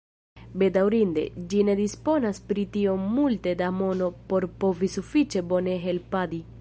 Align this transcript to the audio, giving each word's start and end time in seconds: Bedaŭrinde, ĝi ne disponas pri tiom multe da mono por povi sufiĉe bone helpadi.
Bedaŭrinde, 0.61 1.25
ĝi 1.51 1.59
ne 1.67 1.75
disponas 1.79 2.41
pri 2.53 2.63
tiom 2.77 3.03
multe 3.19 3.53
da 3.61 3.67
mono 3.83 4.09
por 4.33 4.49
povi 4.65 4.91
sufiĉe 4.95 5.45
bone 5.53 5.81
helpadi. 5.89 6.43